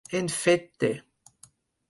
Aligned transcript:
En 0.19 0.29
fet 0.35 0.63
de. 0.85 0.89